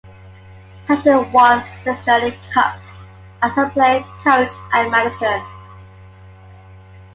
Patrick 0.87 1.31
won 1.31 1.61
six 1.83 1.99
Stanley 2.01 2.35
Cups 2.51 2.97
as 3.43 3.55
a 3.55 3.69
player, 3.69 4.01
coach 4.23 4.51
and 4.73 4.89
manager. 4.89 5.45